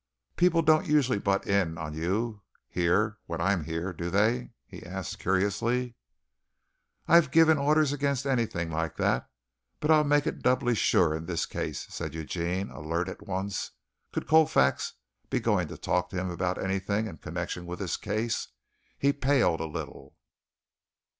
[0.35, 5.19] "People don't usually butt in on you here when I'm here, do they?" he asked
[5.19, 5.93] curiously.
[7.07, 9.29] "I've given orders against anything like that,
[9.79, 13.73] but I'll make it doubly sure in this case," said Eugene, alert at once.
[14.11, 14.93] Could Colfax
[15.29, 18.47] be going to talk to him about anything in connection with his case?
[18.97, 20.15] He paled a little.